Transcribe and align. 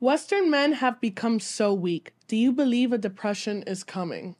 Western 0.00 0.50
men 0.50 0.72
have 0.72 0.98
become 0.98 1.38
so 1.38 1.74
weak. 1.74 2.14
Do 2.26 2.36
you 2.36 2.52
believe 2.52 2.90
a 2.92 2.98
depression 2.98 3.62
is 3.66 3.84
coming? 3.84 4.34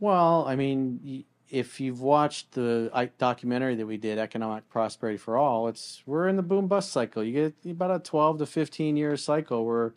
Well, 0.00 0.44
I 0.46 0.54
mean, 0.54 1.24
if 1.48 1.80
you've 1.80 2.02
watched 2.02 2.52
the 2.52 3.10
documentary 3.16 3.74
that 3.76 3.86
we 3.86 3.96
did, 3.96 4.18
Economic 4.18 4.68
Prosperity 4.68 5.16
for 5.16 5.38
All, 5.38 5.66
it's 5.66 6.02
we're 6.04 6.28
in 6.28 6.36
the 6.36 6.42
boom 6.42 6.66
bust 6.66 6.92
cycle. 6.92 7.24
You 7.24 7.32
get 7.32 7.72
about 7.72 7.90
a 7.90 7.98
12 7.98 8.38
to 8.38 8.46
15 8.46 8.96
year 8.98 9.16
cycle 9.16 9.64
where 9.64 9.94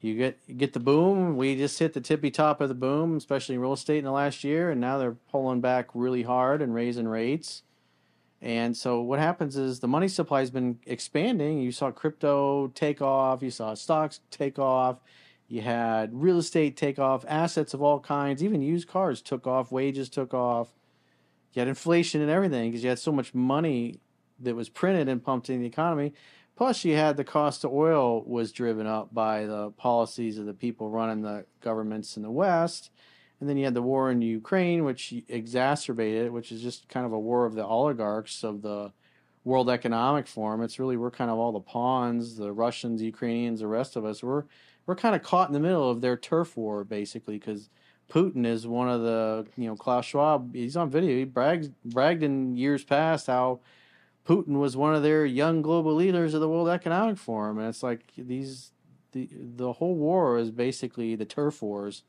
you 0.00 0.16
get 0.16 0.38
you 0.48 0.54
get 0.54 0.72
the 0.72 0.80
boom. 0.80 1.36
We 1.36 1.54
just 1.56 1.78
hit 1.78 1.92
the 1.92 2.00
tippy 2.00 2.32
top 2.32 2.60
of 2.60 2.68
the 2.68 2.74
boom, 2.74 3.16
especially 3.16 3.54
in 3.54 3.60
real 3.60 3.74
estate 3.74 3.98
in 3.98 4.04
the 4.04 4.10
last 4.10 4.42
year, 4.42 4.70
and 4.70 4.80
now 4.80 4.98
they're 4.98 5.16
pulling 5.30 5.60
back 5.60 5.88
really 5.94 6.22
hard 6.22 6.60
and 6.60 6.74
raising 6.74 7.06
rates. 7.06 7.62
And 8.42 8.74
so 8.76 9.02
what 9.02 9.18
happens 9.18 9.56
is 9.56 9.80
the 9.80 9.88
money 9.88 10.08
supply 10.08 10.40
has 10.40 10.50
been 10.50 10.78
expanding. 10.86 11.60
You 11.60 11.72
saw 11.72 11.90
crypto 11.90 12.68
take 12.68 13.02
off, 13.02 13.42
you 13.42 13.50
saw 13.50 13.74
stocks 13.74 14.20
take 14.30 14.58
off, 14.58 14.98
you 15.46 15.60
had 15.60 16.10
real 16.14 16.38
estate 16.38 16.76
take 16.76 16.98
off, 16.98 17.24
assets 17.28 17.74
of 17.74 17.82
all 17.82 18.00
kinds, 18.00 18.42
even 18.42 18.62
used 18.62 18.88
cars 18.88 19.20
took 19.20 19.46
off, 19.46 19.70
wages 19.70 20.08
took 20.08 20.32
off. 20.32 20.68
You 21.52 21.60
had 21.60 21.68
inflation 21.68 22.20
and 22.22 22.30
everything 22.30 22.70
because 22.70 22.82
you 22.82 22.88
had 22.88 22.98
so 22.98 23.12
much 23.12 23.34
money 23.34 24.00
that 24.38 24.54
was 24.54 24.68
printed 24.68 25.08
and 25.08 25.22
pumped 25.22 25.50
in 25.50 25.60
the 25.60 25.66
economy. 25.66 26.14
Plus, 26.56 26.84
you 26.84 26.94
had 26.94 27.16
the 27.16 27.24
cost 27.24 27.64
of 27.64 27.72
oil 27.72 28.22
was 28.24 28.52
driven 28.52 28.86
up 28.86 29.12
by 29.12 29.46
the 29.46 29.70
policies 29.72 30.38
of 30.38 30.46
the 30.46 30.54
people 30.54 30.90
running 30.90 31.22
the 31.22 31.44
governments 31.60 32.16
in 32.16 32.22
the 32.22 32.30
West. 32.30 32.90
And 33.40 33.48
then 33.48 33.56
you 33.56 33.64
had 33.64 33.74
the 33.74 33.82
war 33.82 34.10
in 34.10 34.20
Ukraine, 34.20 34.84
which 34.84 35.14
exacerbated 35.28 36.26
it, 36.26 36.32
which 36.32 36.52
is 36.52 36.62
just 36.62 36.88
kind 36.88 37.06
of 37.06 37.12
a 37.12 37.18
war 37.18 37.46
of 37.46 37.54
the 37.54 37.64
oligarchs 37.64 38.44
of 38.44 38.60
the 38.60 38.92
World 39.44 39.70
Economic 39.70 40.26
Forum. 40.26 40.62
It's 40.62 40.78
really 40.78 40.98
we're 40.98 41.10
kind 41.10 41.30
of 41.30 41.38
all 41.38 41.52
the 41.52 41.60
pawns, 41.60 42.36
the 42.36 42.52
Russians, 42.52 43.00
Ukrainians, 43.00 43.60
the 43.60 43.66
rest 43.66 43.96
of 43.96 44.04
us. 44.04 44.22
We're 44.22 44.44
we're 44.86 44.96
kind 44.96 45.14
of 45.14 45.22
caught 45.22 45.48
in 45.48 45.54
the 45.54 45.60
middle 45.60 45.88
of 45.90 46.00
their 46.00 46.16
turf 46.16 46.56
war, 46.56 46.84
basically, 46.84 47.38
because 47.38 47.70
Putin 48.10 48.44
is 48.44 48.66
one 48.66 48.88
of 48.88 49.00
the 49.00 49.46
you 49.56 49.68
know 49.68 49.76
Klaus 49.76 50.04
Schwab. 50.04 50.54
He's 50.54 50.76
on 50.76 50.90
video. 50.90 51.16
He 51.16 51.24
brags 51.24 51.70
bragged 51.84 52.22
in 52.22 52.56
years 52.56 52.84
past 52.84 53.28
how 53.28 53.60
Putin 54.26 54.58
was 54.58 54.76
one 54.76 54.94
of 54.94 55.02
their 55.02 55.24
young 55.24 55.62
global 55.62 55.94
leaders 55.94 56.34
of 56.34 56.40
the 56.40 56.48
World 56.48 56.68
Economic 56.68 57.16
Forum, 57.16 57.58
and 57.58 57.68
it's 57.68 57.82
like 57.82 58.12
these 58.18 58.72
the 59.12 59.28
the 59.32 59.72
whole 59.74 59.94
war 59.94 60.36
is 60.36 60.50
basically 60.50 61.16
the 61.16 61.24
turf 61.24 61.62
wars 61.62 62.02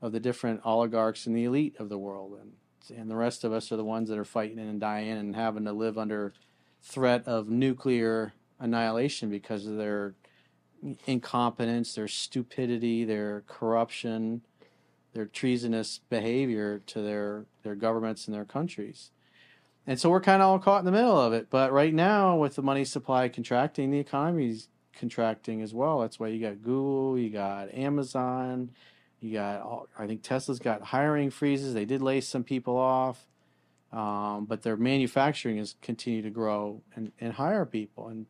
of 0.00 0.12
the 0.12 0.20
different 0.20 0.60
oligarchs 0.64 1.26
and 1.26 1.36
the 1.36 1.44
elite 1.44 1.76
of 1.78 1.88
the 1.88 1.98
world, 1.98 2.38
and 2.40 2.52
and 2.96 3.10
the 3.10 3.16
rest 3.16 3.44
of 3.44 3.52
us 3.52 3.70
are 3.70 3.76
the 3.76 3.84
ones 3.84 4.08
that 4.08 4.18
are 4.18 4.24
fighting 4.24 4.58
and 4.58 4.80
dying 4.80 5.10
and 5.10 5.36
having 5.36 5.64
to 5.64 5.72
live 5.72 5.98
under 5.98 6.32
threat 6.82 7.26
of 7.26 7.48
nuclear 7.48 8.32
annihilation 8.58 9.30
because 9.30 9.66
of 9.66 9.76
their 9.76 10.14
incompetence, 11.06 11.94
their 11.94 12.08
stupidity, 12.08 13.04
their 13.04 13.42
corruption, 13.46 14.42
their 15.12 15.26
treasonous 15.26 16.00
behavior 16.08 16.80
to 16.86 17.02
their 17.02 17.44
their 17.62 17.74
governments 17.74 18.26
and 18.26 18.34
their 18.34 18.44
countries. 18.44 19.10
And 19.86 19.98
so 19.98 20.10
we're 20.10 20.20
kind 20.20 20.42
of 20.42 20.48
all 20.48 20.58
caught 20.58 20.80
in 20.80 20.84
the 20.84 20.92
middle 20.92 21.18
of 21.18 21.32
it. 21.32 21.48
But 21.48 21.72
right 21.72 21.94
now, 21.94 22.36
with 22.36 22.56
the 22.56 22.62
money 22.62 22.84
supply 22.84 23.28
contracting, 23.28 23.90
the 23.90 23.98
economy's 23.98 24.68
contracting 24.92 25.62
as 25.62 25.72
well. 25.72 26.00
That's 26.00 26.20
why 26.20 26.28
you 26.28 26.40
got 26.40 26.62
Google, 26.62 27.18
you 27.18 27.30
got 27.30 27.72
Amazon, 27.72 28.70
you 29.20 29.34
got, 29.34 29.62
all, 29.62 29.88
I 29.98 30.06
think 30.06 30.22
Tesla's 30.22 30.58
got 30.58 30.82
hiring 30.82 31.30
freezes. 31.30 31.74
They 31.74 31.84
did 31.84 32.02
lay 32.02 32.20
some 32.20 32.44
people 32.44 32.76
off, 32.76 33.26
um, 33.92 34.44
but 34.44 34.62
their 34.62 34.76
manufacturing 34.76 35.58
has 35.58 35.74
continued 35.82 36.22
to 36.22 36.30
grow 36.30 36.82
and, 36.94 37.12
and 37.20 37.32
hire 37.32 37.66
people. 37.66 38.08
And 38.08 38.26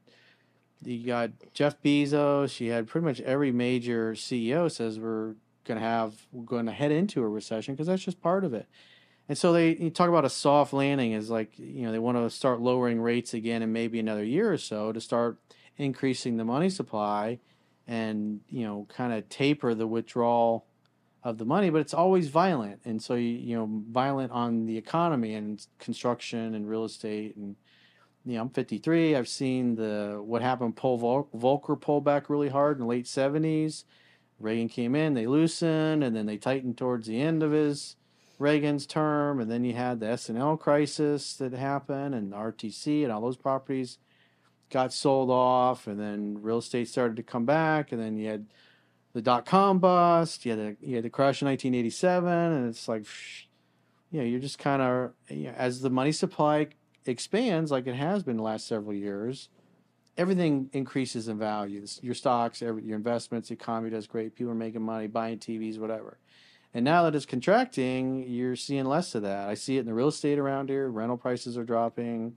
you 0.84 1.06
got 1.06 1.30
Jeff 1.52 1.80
Bezos. 1.82 2.60
You 2.60 2.72
had 2.72 2.86
pretty 2.86 3.04
much 3.04 3.20
every 3.20 3.52
major 3.52 4.12
CEO 4.12 4.70
says 4.70 4.98
we're 4.98 5.34
going 5.64 5.78
to 5.78 5.86
have, 5.86 6.14
we're 6.32 6.44
going 6.44 6.66
to 6.66 6.72
head 6.72 6.92
into 6.92 7.22
a 7.22 7.28
recession 7.28 7.74
because 7.74 7.86
that's 7.86 8.04
just 8.04 8.22
part 8.22 8.44
of 8.44 8.54
it. 8.54 8.66
And 9.28 9.36
so 9.36 9.52
they 9.52 9.76
you 9.76 9.90
talk 9.90 10.08
about 10.08 10.24
a 10.24 10.30
soft 10.30 10.72
landing 10.72 11.12
is 11.12 11.28
like 11.28 11.58
you 11.58 11.82
know 11.82 11.92
they 11.92 11.98
want 11.98 12.16
to 12.16 12.30
start 12.30 12.60
lowering 12.60 13.00
rates 13.00 13.34
again 13.34 13.62
in 13.62 13.72
maybe 13.72 14.00
another 14.00 14.24
year 14.24 14.50
or 14.50 14.56
so 14.56 14.90
to 14.90 15.00
start 15.00 15.38
increasing 15.76 16.38
the 16.38 16.44
money 16.44 16.70
supply 16.70 17.38
and 17.86 18.40
you 18.48 18.64
know 18.64 18.86
kind 18.88 19.12
of 19.12 19.28
taper 19.28 19.74
the 19.74 19.86
withdrawal 19.86 20.64
of 21.24 21.38
the 21.38 21.44
money 21.44 21.70
but 21.70 21.80
it's 21.80 21.94
always 21.94 22.28
violent. 22.28 22.80
And 22.84 23.02
so 23.02 23.14
you, 23.14 23.56
know 23.56 23.68
violent 23.90 24.32
on 24.32 24.66
the 24.66 24.76
economy 24.76 25.34
and 25.34 25.64
construction 25.78 26.54
and 26.54 26.68
real 26.68 26.84
estate. 26.84 27.36
And 27.36 27.56
you 28.24 28.34
know 28.34 28.42
I'm 28.42 28.50
53 28.50 29.16
I've 29.16 29.28
seen 29.28 29.74
the 29.74 30.20
what 30.24 30.42
happened 30.42 30.76
Paul 30.76 30.98
Vol- 30.98 31.28
Volcker 31.34 31.80
pull 31.80 32.00
back 32.00 32.28
really 32.28 32.48
hard 32.48 32.76
in 32.76 32.82
the 32.82 32.88
late 32.88 33.06
70s 33.06 33.84
Reagan 34.38 34.68
came 34.68 34.94
in 34.94 35.14
they 35.14 35.26
loosened 35.26 36.04
and 36.04 36.14
then 36.14 36.26
they 36.26 36.36
tightened 36.36 36.76
towards 36.76 37.06
the 37.06 37.20
end 37.20 37.42
of 37.42 37.52
his 37.52 37.96
Reagan's 38.38 38.86
term, 38.86 39.40
and 39.40 39.50
then 39.50 39.64
you 39.64 39.74
had 39.74 39.98
the 39.98 40.06
S&L 40.06 40.56
crisis 40.56 41.34
that 41.34 41.52
happened, 41.52 42.14
and 42.14 42.32
RTC 42.32 43.02
and 43.02 43.12
all 43.12 43.20
those 43.20 43.36
properties 43.36 43.98
got 44.70 44.92
sold 44.92 45.30
off, 45.30 45.86
and 45.88 45.98
then 45.98 46.40
real 46.40 46.58
estate 46.58 46.88
started 46.88 47.16
to 47.16 47.22
come 47.22 47.44
back, 47.44 47.90
and 47.90 48.00
then 48.00 48.16
you 48.16 48.28
had 48.28 48.46
the 49.12 49.22
dot 49.22 49.46
com 49.46 49.78
bust, 49.78 50.44
you 50.44 50.52
had 50.52 50.60
the, 50.60 50.76
you 50.86 50.96
had 50.96 51.04
the 51.04 51.10
crash 51.10 51.42
in 51.42 51.48
1987, 51.48 52.28
and 52.28 52.68
it's 52.68 52.88
like, 52.88 53.04
you 54.10 54.20
know, 54.20 54.26
you're 54.26 54.40
just 54.40 54.58
kind 54.58 54.82
of 54.82 55.12
you 55.28 55.44
know, 55.44 55.54
as 55.56 55.80
the 55.80 55.90
money 55.90 56.12
supply 56.12 56.68
expands, 57.06 57.70
like 57.70 57.86
it 57.86 57.94
has 57.94 58.22
been 58.22 58.36
the 58.36 58.42
last 58.42 58.66
several 58.66 58.94
years, 58.94 59.48
everything 60.16 60.68
increases 60.72 61.28
in 61.28 61.38
value. 61.38 61.84
Your 62.02 62.14
stocks, 62.14 62.60
every, 62.62 62.82
your 62.82 62.96
investments, 62.96 63.48
the 63.48 63.54
economy 63.54 63.90
does 63.90 64.06
great. 64.06 64.34
People 64.34 64.52
are 64.52 64.56
making 64.56 64.82
money, 64.82 65.06
buying 65.06 65.38
TVs, 65.38 65.78
whatever. 65.78 66.18
And 66.74 66.84
now 66.84 67.04
that 67.04 67.14
it's 67.14 67.24
contracting, 67.24 68.28
you're 68.28 68.56
seeing 68.56 68.84
less 68.84 69.14
of 69.14 69.22
that. 69.22 69.48
I 69.48 69.54
see 69.54 69.78
it 69.78 69.80
in 69.80 69.86
the 69.86 69.94
real 69.94 70.08
estate 70.08 70.38
around 70.38 70.68
here. 70.68 70.88
Rental 70.88 71.16
prices 71.16 71.56
are 71.56 71.64
dropping, 71.64 72.36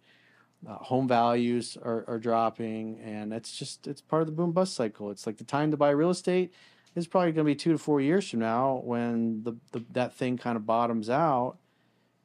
uh, 0.67 0.75
home 0.75 1.07
values 1.07 1.77
are, 1.81 2.05
are 2.07 2.19
dropping, 2.19 2.99
and 2.99 3.33
it's 3.33 3.57
just 3.57 3.87
it's 3.87 4.01
part 4.01 4.21
of 4.21 4.27
the 4.27 4.33
boom 4.33 4.51
bust 4.51 4.75
cycle. 4.75 5.11
It's 5.11 5.25
like 5.25 5.37
the 5.37 5.43
time 5.43 5.71
to 5.71 5.77
buy 5.77 5.89
real 5.89 6.09
estate 6.09 6.53
is 6.95 7.07
probably 7.07 7.31
going 7.31 7.45
to 7.45 7.51
be 7.51 7.55
two 7.55 7.71
to 7.71 7.77
four 7.77 8.01
years 8.01 8.29
from 8.29 8.39
now 8.39 8.81
when 8.83 9.43
the, 9.43 9.53
the 9.71 9.83
that 9.91 10.13
thing 10.13 10.37
kind 10.37 10.55
of 10.55 10.65
bottoms 10.65 11.09
out. 11.09 11.57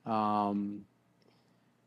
Um, 0.04 0.84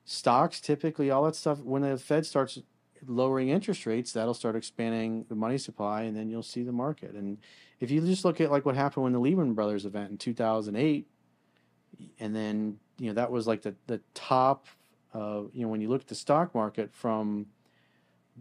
stocks 0.05 0.59
typically 0.59 1.11
all 1.11 1.23
that 1.23 1.35
stuff 1.35 1.59
when 1.59 1.83
the 1.83 1.97
Fed 1.97 2.25
starts 2.25 2.59
lowering 3.07 3.49
interest 3.49 3.85
rates, 3.85 4.11
that'll 4.13 4.33
start 4.33 4.55
expanding 4.55 5.25
the 5.29 5.35
money 5.35 5.57
supply, 5.57 6.03
and 6.03 6.17
then 6.17 6.29
you'll 6.29 6.43
see 6.43 6.63
the 6.63 6.71
market. 6.71 7.13
And 7.13 7.38
if 7.79 7.91
you 7.91 8.01
just 8.01 8.25
look 8.25 8.41
at 8.41 8.51
like 8.51 8.65
what 8.65 8.75
happened 8.75 9.03
when 9.03 9.13
the 9.13 9.19
Lehman 9.19 9.53
Brothers 9.53 9.85
event 9.85 10.11
in 10.11 10.17
2008, 10.17 11.07
and 12.19 12.35
then 12.35 12.79
you 12.97 13.07
know 13.07 13.13
that 13.13 13.31
was 13.31 13.47
like 13.47 13.61
the 13.61 13.75
the 13.88 14.01
top, 14.13 14.67
you 15.13 15.61
know 15.61 15.67
when 15.67 15.81
you 15.81 15.89
look 15.89 16.01
at 16.01 16.07
the 16.07 16.15
stock 16.15 16.53
market 16.53 16.93
from 16.93 17.47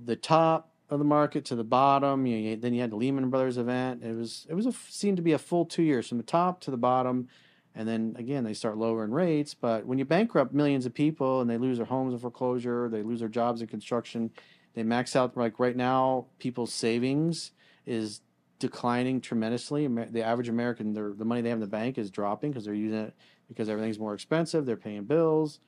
the 0.04 0.16
top 0.16 0.72
of 0.90 0.98
the 0.98 1.04
market 1.04 1.44
to 1.46 1.54
the 1.54 1.64
bottom, 1.64 2.26
you 2.26 2.50
know, 2.50 2.56
then 2.56 2.72
you 2.72 2.80
had 2.80 2.90
the 2.90 2.96
Lehman 2.96 3.28
Brothers 3.30 3.58
event. 3.58 4.02
It 4.02 4.14
was 4.14 4.46
it 4.48 4.54
was 4.54 4.66
a 4.66 4.72
seemed 4.72 5.16
to 5.16 5.22
be 5.22 5.32
a 5.32 5.38
full 5.38 5.64
two 5.64 5.82
years 5.82 6.08
from 6.08 6.18
the 6.18 6.24
top 6.24 6.60
to 6.62 6.70
the 6.70 6.76
bottom. 6.76 7.28
And 7.74 7.86
then 7.86 8.16
again, 8.18 8.42
they 8.44 8.54
start 8.54 8.76
lowering 8.76 9.12
rates. 9.12 9.54
But 9.54 9.86
when 9.86 9.98
you 9.98 10.04
bankrupt 10.04 10.52
millions 10.52 10.86
of 10.86 10.94
people 10.94 11.40
and 11.40 11.48
they 11.48 11.58
lose 11.58 11.76
their 11.76 11.86
homes 11.86 12.12
in 12.12 12.18
foreclosure, 12.18 12.88
they 12.88 13.02
lose 13.02 13.20
their 13.20 13.28
jobs 13.28 13.60
in 13.60 13.68
construction, 13.68 14.30
they 14.74 14.82
max 14.82 15.14
out. 15.14 15.36
Like 15.36 15.60
right 15.60 15.76
now, 15.76 16.26
people's 16.38 16.72
savings 16.72 17.52
is 17.86 18.20
declining 18.58 19.20
tremendously. 19.20 19.86
The 19.86 20.22
average 20.22 20.48
American, 20.48 20.92
their, 20.92 21.12
the 21.12 21.24
money 21.24 21.40
they 21.40 21.50
have 21.50 21.56
in 21.56 21.60
the 21.60 21.66
bank 21.66 21.98
is 21.98 22.10
dropping 22.10 22.50
because 22.50 22.64
they're 22.64 22.74
using 22.74 22.98
it 22.98 23.14
because 23.46 23.68
everything's 23.68 23.98
more 23.98 24.14
expensive. 24.14 24.66
They're 24.66 24.76
paying 24.76 25.04
bills, 25.04 25.60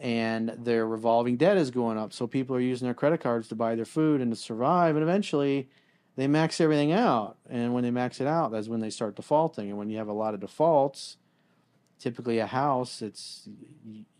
and 0.00 0.50
their 0.58 0.86
revolving 0.86 1.36
debt 1.36 1.56
is 1.56 1.70
going 1.70 1.98
up. 1.98 2.12
So 2.12 2.26
people 2.26 2.54
are 2.56 2.60
using 2.60 2.86
their 2.86 2.94
credit 2.94 3.20
cards 3.20 3.48
to 3.48 3.54
buy 3.54 3.74
their 3.74 3.84
food 3.84 4.20
and 4.20 4.30
to 4.32 4.36
survive. 4.36 4.94
And 4.96 5.02
eventually, 5.02 5.68
they 6.16 6.26
max 6.26 6.60
everything 6.60 6.92
out. 6.92 7.38
And 7.48 7.74
when 7.74 7.84
they 7.84 7.90
max 7.90 8.20
it 8.20 8.26
out, 8.26 8.50
that's 8.50 8.68
when 8.68 8.80
they 8.80 8.90
start 8.90 9.16
defaulting. 9.16 9.68
And 9.68 9.78
when 9.78 9.90
you 9.90 9.98
have 9.98 10.08
a 10.08 10.12
lot 10.12 10.34
of 10.34 10.40
defaults, 10.40 11.16
typically 11.98 12.38
a 12.38 12.46
house, 12.46 13.02
it's 13.02 13.48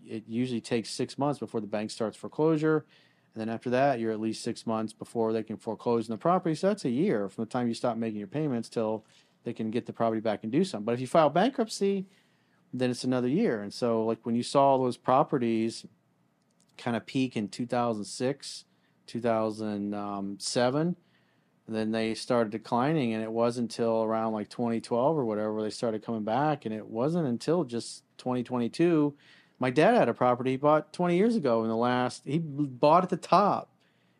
it 0.04 0.24
usually 0.26 0.60
takes 0.60 0.90
six 0.90 1.18
months 1.18 1.38
before 1.38 1.60
the 1.60 1.66
bank 1.66 1.90
starts 1.90 2.16
foreclosure, 2.16 2.86
and 3.34 3.40
then 3.40 3.54
after 3.54 3.70
that, 3.70 4.00
you're 4.00 4.10
at 4.10 4.20
least 4.20 4.42
six 4.42 4.66
months 4.66 4.92
before 4.92 5.32
they 5.32 5.42
can 5.42 5.56
foreclose 5.56 6.08
on 6.08 6.14
the 6.14 6.18
property. 6.18 6.54
So 6.54 6.68
that's 6.68 6.84
a 6.84 6.90
year 6.90 7.28
from 7.28 7.44
the 7.44 7.50
time 7.50 7.68
you 7.68 7.74
stop 7.74 7.96
making 7.96 8.18
your 8.18 8.26
payments 8.26 8.68
till 8.68 9.04
they 9.44 9.52
can 9.52 9.70
get 9.70 9.86
the 9.86 9.92
property 9.92 10.20
back 10.20 10.42
and 10.42 10.50
do 10.50 10.64
something. 10.64 10.84
But 10.84 10.94
if 10.94 11.00
you 11.00 11.06
file 11.06 11.30
bankruptcy, 11.30 12.06
then 12.72 12.90
it's 12.90 13.04
another 13.04 13.28
year. 13.28 13.62
And 13.62 13.72
so, 13.72 14.04
like 14.04 14.18
when 14.24 14.34
you 14.34 14.42
saw 14.42 14.76
those 14.78 14.96
properties 14.96 15.86
kind 16.76 16.96
of 16.96 17.06
peak 17.06 17.36
in 17.36 17.48
2006, 17.48 18.64
2007, 19.06 20.96
and 21.66 21.76
then 21.76 21.90
they 21.92 22.14
started 22.14 22.50
declining, 22.50 23.12
and 23.12 23.22
it 23.22 23.30
wasn't 23.30 23.70
until 23.70 24.02
around 24.02 24.32
like 24.32 24.48
2012 24.48 25.18
or 25.18 25.24
whatever 25.26 25.62
they 25.62 25.68
started 25.70 26.02
coming 26.02 26.24
back. 26.24 26.64
And 26.64 26.74
it 26.74 26.86
wasn't 26.86 27.28
until 27.28 27.64
just 27.64 28.04
2022. 28.16 29.14
My 29.58 29.68
dad 29.68 29.94
had 29.94 30.08
a 30.08 30.14
property 30.14 30.52
he 30.52 30.56
bought 30.56 30.92
20 30.94 31.16
years 31.16 31.36
ago 31.36 31.62
in 31.62 31.68
the 31.68 31.76
last, 31.76 32.22
he 32.24 32.38
bought 32.38 33.02
at 33.02 33.10
the 33.10 33.18
top 33.18 33.70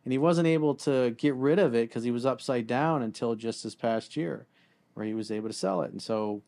and 0.03 0.11
he 0.11 0.17
wasn't 0.17 0.47
able 0.47 0.75
to 0.75 1.11
get 1.11 1.33
rid 1.35 1.59
of 1.59 1.73
it 1.73 1.89
because 1.89 2.03
he 2.03 2.11
was 2.11 2.25
upside 2.25 2.67
down 2.67 3.01
until 3.01 3.35
just 3.35 3.63
this 3.63 3.75
past 3.75 4.15
year 4.15 4.45
where 4.93 5.05
he 5.05 5.13
was 5.13 5.31
able 5.31 5.47
to 5.47 5.53
sell 5.53 5.81
it. 5.81 5.91
And 5.91 6.01
so 6.01 6.41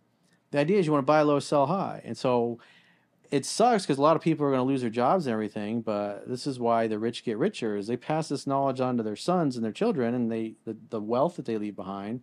the 0.51 0.59
idea 0.59 0.79
is 0.79 0.85
you 0.85 0.91
want 0.91 1.03
to 1.03 1.07
buy 1.07 1.21
low, 1.21 1.39
sell 1.39 1.67
high. 1.67 2.01
And 2.03 2.17
so 2.17 2.59
it 3.31 3.45
sucks 3.45 3.85
because 3.85 3.97
a 3.97 4.01
lot 4.01 4.17
of 4.17 4.21
people 4.21 4.45
are 4.45 4.49
going 4.49 4.59
to 4.59 4.67
lose 4.67 4.81
their 4.81 4.89
jobs 4.89 5.25
and 5.25 5.33
everything. 5.33 5.81
But 5.81 6.27
this 6.27 6.45
is 6.45 6.59
why 6.59 6.87
the 6.87 6.99
rich 6.99 7.23
get 7.23 7.37
richer: 7.37 7.77
is 7.77 7.87
they 7.87 7.97
pass 7.97 8.29
this 8.29 8.45
knowledge 8.45 8.81
on 8.81 8.97
to 8.97 9.03
their 9.03 9.15
sons 9.15 9.55
and 9.55 9.63
their 9.63 9.71
children, 9.71 10.13
and 10.13 10.31
they 10.31 10.55
the, 10.65 10.75
the 10.89 10.99
wealth 10.99 11.37
that 11.37 11.45
they 11.45 11.57
leave 11.57 11.75
behind. 11.75 12.21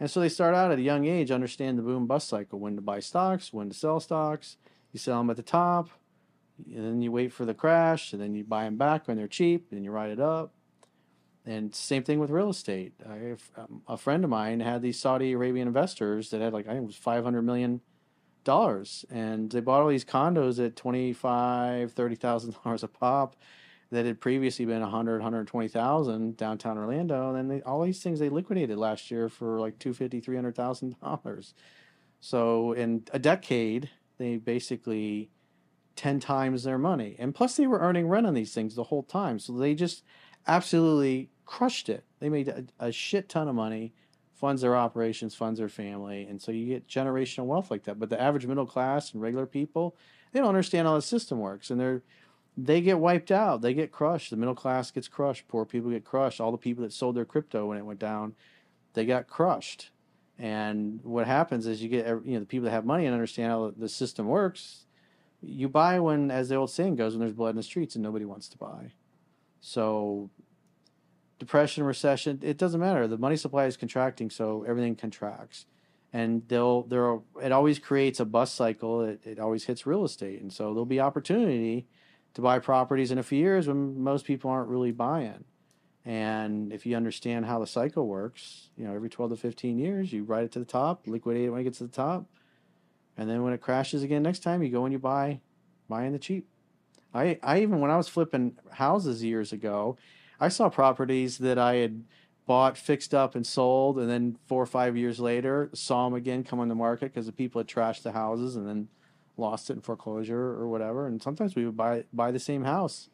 And 0.00 0.10
so 0.10 0.20
they 0.20 0.28
start 0.28 0.54
out 0.54 0.70
at 0.72 0.78
a 0.78 0.82
young 0.82 1.06
age, 1.06 1.30
understand 1.30 1.78
the 1.78 1.82
boom 1.82 2.06
bust 2.06 2.28
cycle: 2.28 2.58
when 2.58 2.76
to 2.76 2.82
buy 2.82 3.00
stocks, 3.00 3.52
when 3.52 3.68
to 3.68 3.76
sell 3.76 4.00
stocks. 4.00 4.56
You 4.92 4.98
sell 4.98 5.18
them 5.18 5.28
at 5.28 5.36
the 5.36 5.42
top, 5.42 5.90
and 6.64 6.84
then 6.84 7.02
you 7.02 7.12
wait 7.12 7.32
for 7.32 7.44
the 7.44 7.52
crash, 7.52 8.14
and 8.14 8.22
then 8.22 8.34
you 8.34 8.44
buy 8.44 8.64
them 8.64 8.78
back 8.78 9.06
when 9.06 9.18
they're 9.18 9.28
cheap, 9.28 9.72
and 9.72 9.84
you 9.84 9.90
ride 9.90 10.10
it 10.10 10.20
up. 10.20 10.54
And 11.46 11.72
same 11.74 12.02
thing 12.02 12.18
with 12.18 12.30
real 12.30 12.50
estate. 12.50 12.94
I, 13.08 13.36
um, 13.60 13.82
a 13.86 13.96
friend 13.96 14.24
of 14.24 14.30
mine 14.30 14.58
had 14.60 14.82
these 14.82 14.98
Saudi 14.98 15.32
Arabian 15.32 15.68
investors 15.68 16.30
that 16.30 16.40
had 16.40 16.52
like 16.52 16.66
I 16.66 16.70
think 16.70 16.82
it 16.82 16.86
was 16.86 16.96
five 16.96 17.22
hundred 17.22 17.42
million 17.42 17.80
dollars, 18.42 19.04
and 19.10 19.50
they 19.50 19.60
bought 19.60 19.82
all 19.82 19.88
these 19.88 20.04
condos 20.04 20.64
at 20.64 20.74
twenty 20.74 21.12
five, 21.12 21.92
thirty 21.92 22.16
thousand 22.16 22.56
dollars 22.64 22.82
a 22.82 22.88
pop, 22.88 23.36
that 23.90 24.06
had 24.06 24.20
previously 24.20 24.64
been 24.64 24.82
a 24.82 24.90
hundred, 24.90 25.22
hundred 25.22 25.46
twenty 25.46 25.68
thousand 25.68 26.36
downtown 26.36 26.78
Orlando, 26.78 27.28
and 27.28 27.36
then 27.36 27.48
they, 27.48 27.62
all 27.62 27.84
these 27.84 28.02
things 28.02 28.18
they 28.18 28.28
liquidated 28.28 28.76
last 28.76 29.10
year 29.10 29.28
for 29.28 29.60
like 29.60 29.78
two 29.78 29.94
fifty, 29.94 30.18
three 30.20 30.34
hundred 30.34 30.56
thousand 30.56 30.96
dollars. 31.00 31.54
So 32.18 32.72
in 32.72 33.04
a 33.12 33.20
decade, 33.20 33.90
they 34.18 34.36
basically 34.36 35.30
10 35.94 36.20
times 36.20 36.64
their 36.64 36.78
money. 36.78 37.16
And 37.18 37.34
plus, 37.34 37.56
they 37.56 37.66
were 37.66 37.78
earning 37.78 38.08
rent 38.08 38.26
on 38.26 38.34
these 38.34 38.52
things 38.52 38.74
the 38.74 38.84
whole 38.84 39.02
time. 39.02 39.38
So 39.38 39.52
they 39.52 39.74
just 39.74 40.02
absolutely 40.46 41.30
crushed 41.46 41.88
it. 41.88 42.04
They 42.20 42.28
made 42.28 42.48
a, 42.48 42.64
a, 42.78 42.92
shit 42.92 43.28
ton 43.28 43.48
of 43.48 43.54
money, 43.54 43.94
funds 44.34 44.62
their 44.62 44.76
operations, 44.76 45.34
funds 45.34 45.58
their 45.58 45.68
family, 45.68 46.24
and 46.24 46.40
so 46.42 46.52
you 46.52 46.66
get 46.66 46.88
generational 46.88 47.46
wealth 47.46 47.70
like 47.70 47.84
that. 47.84 47.98
But 47.98 48.10
the 48.10 48.20
average 48.20 48.46
middle 48.46 48.66
class 48.66 49.12
and 49.12 49.22
regular 49.22 49.46
people, 49.46 49.96
they 50.32 50.40
don't 50.40 50.48
understand 50.48 50.86
how 50.86 50.96
the 50.96 51.02
system 51.02 51.38
works, 51.38 51.70
and 51.70 51.80
they're 51.80 52.02
they 52.56 52.80
get 52.80 52.98
wiped 52.98 53.30
out. 53.30 53.60
They 53.60 53.74
get 53.74 53.92
crushed. 53.92 54.30
The 54.30 54.36
middle 54.36 54.54
class 54.54 54.90
gets 54.90 55.08
crushed. 55.08 55.46
Poor 55.46 55.66
people 55.66 55.90
get 55.90 56.04
crushed. 56.04 56.40
All 56.40 56.52
the 56.52 56.58
people 56.58 56.82
that 56.84 56.92
sold 56.92 57.14
their 57.14 57.26
crypto 57.26 57.66
when 57.66 57.76
it 57.76 57.84
went 57.84 57.98
down, 57.98 58.34
they 58.94 59.04
got 59.04 59.28
crushed. 59.28 59.90
And 60.38 61.00
what 61.02 61.26
happens 61.26 61.66
is 61.66 61.82
you 61.82 61.88
get 61.88 62.06
you 62.06 62.34
know 62.34 62.40
the 62.40 62.46
people 62.46 62.64
that 62.64 62.70
have 62.70 62.84
money 62.84 63.06
and 63.06 63.14
understand 63.14 63.50
how 63.50 63.72
the 63.76 63.88
system 63.88 64.26
works. 64.26 64.86
You 65.42 65.68
buy 65.68 66.00
when, 66.00 66.30
as 66.30 66.48
the 66.48 66.56
old 66.56 66.70
saying 66.70 66.96
goes, 66.96 67.12
when 67.12 67.20
there's 67.20 67.32
blood 67.32 67.50
in 67.50 67.56
the 67.56 67.62
streets 67.62 67.94
and 67.94 68.02
nobody 68.02 68.24
wants 68.24 68.48
to 68.48 68.58
buy. 68.58 68.92
So 69.60 70.30
depression, 71.38 71.84
recession, 71.84 72.40
it 72.42 72.58
doesn't 72.58 72.80
matter. 72.80 73.06
The 73.06 73.18
money 73.18 73.36
supply 73.36 73.66
is 73.66 73.76
contracting, 73.76 74.30
so 74.30 74.64
everything 74.66 74.96
contracts. 74.96 75.66
And 76.12 76.48
they'll 76.48 76.82
there 76.82 77.18
it 77.42 77.52
always 77.52 77.78
creates 77.78 78.20
a 78.20 78.24
bust 78.24 78.54
cycle. 78.54 79.02
It, 79.02 79.20
it 79.24 79.38
always 79.38 79.64
hits 79.64 79.86
real 79.86 80.04
estate. 80.04 80.40
And 80.40 80.52
so 80.52 80.66
there'll 80.66 80.86
be 80.86 81.00
opportunity 81.00 81.86
to 82.34 82.40
buy 82.40 82.58
properties 82.58 83.10
in 83.10 83.18
a 83.18 83.22
few 83.22 83.38
years 83.38 83.66
when 83.66 84.02
most 84.02 84.24
people 84.24 84.50
aren't 84.50 84.68
really 84.68 84.92
buying. 84.92 85.44
And 86.04 86.72
if 86.72 86.86
you 86.86 86.96
understand 86.96 87.46
how 87.46 87.58
the 87.58 87.66
cycle 87.66 88.06
works, 88.06 88.70
you 88.76 88.86
know, 88.86 88.94
every 88.94 89.10
12 89.10 89.32
to 89.32 89.36
15 89.36 89.78
years, 89.78 90.12
you 90.12 90.22
ride 90.22 90.44
it 90.44 90.52
to 90.52 90.60
the 90.60 90.64
top, 90.64 91.02
liquidate 91.06 91.46
it 91.46 91.50
when 91.50 91.60
it 91.60 91.64
gets 91.64 91.78
to 91.78 91.84
the 91.84 91.92
top. 91.92 92.26
And 93.16 93.28
then 93.28 93.42
when 93.42 93.52
it 93.52 93.60
crashes 93.60 94.02
again 94.02 94.22
next 94.22 94.40
time, 94.40 94.62
you 94.62 94.70
go 94.70 94.84
and 94.84 94.92
you 94.92 95.00
buy, 95.00 95.40
buy 95.88 96.04
in 96.04 96.12
the 96.12 96.18
cheap. 96.18 96.46
I, 97.12 97.38
I 97.42 97.60
even, 97.60 97.80
when 97.80 97.90
I 97.90 97.96
was 97.96 98.08
flipping 98.08 98.56
houses 98.70 99.24
years 99.24 99.52
ago, 99.52 99.96
I 100.40 100.48
saw 100.48 100.68
properties 100.68 101.38
that 101.38 101.58
I 101.58 101.76
had 101.76 102.04
bought, 102.46 102.76
fixed 102.76 103.14
up, 103.14 103.34
and 103.34 103.46
sold, 103.46 103.98
and 103.98 104.08
then 104.08 104.38
four 104.46 104.62
or 104.62 104.66
five 104.66 104.96
years 104.96 105.18
later 105.18 105.70
saw 105.74 106.04
them 106.04 106.14
again 106.14 106.44
come 106.44 106.60
on 106.60 106.68
the 106.68 106.74
market 106.74 107.12
because 107.12 107.26
the 107.26 107.32
people 107.32 107.58
had 107.58 107.66
trashed 107.66 108.02
the 108.02 108.12
houses 108.12 108.56
and 108.56 108.66
then 108.66 108.88
lost 109.36 109.68
it 109.68 109.74
in 109.74 109.80
foreclosure 109.80 110.38
or 110.38 110.68
whatever. 110.68 111.06
And 111.06 111.22
sometimes 111.22 111.54
we 111.54 111.64
would 111.64 111.76
buy 111.76 112.04
buy 112.12 112.30
the 112.30 112.38
same 112.38 112.64
house, 112.64 113.10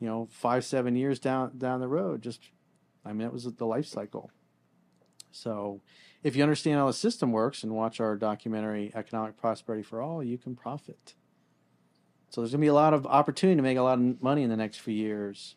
you 0.00 0.06
know, 0.06 0.28
five 0.30 0.64
seven 0.64 0.94
years 0.96 1.18
down 1.18 1.56
down 1.58 1.80
the 1.80 1.88
road. 1.88 2.22
Just, 2.22 2.50
I 3.04 3.12
mean, 3.12 3.26
it 3.26 3.32
was 3.32 3.44
the 3.44 3.66
life 3.66 3.86
cycle. 3.86 4.30
So, 5.32 5.80
if 6.22 6.34
you 6.34 6.42
understand 6.42 6.78
how 6.78 6.86
the 6.86 6.92
system 6.92 7.30
works 7.30 7.62
and 7.62 7.72
watch 7.72 8.00
our 8.00 8.16
documentary 8.16 8.92
"Economic 8.94 9.36
Prosperity 9.36 9.82
for 9.82 10.00
All," 10.00 10.22
you 10.22 10.38
can 10.38 10.54
profit. 10.54 11.14
So 12.28 12.40
there's 12.40 12.50
going 12.50 12.60
to 12.60 12.64
be 12.64 12.68
a 12.68 12.74
lot 12.74 12.92
of 12.92 13.06
opportunity 13.06 13.56
to 13.56 13.62
make 13.62 13.78
a 13.78 13.82
lot 13.82 13.98
of 13.98 14.20
money 14.20 14.42
in 14.42 14.50
the 14.50 14.56
next 14.56 14.80
few 14.80 14.92
years 14.92 15.54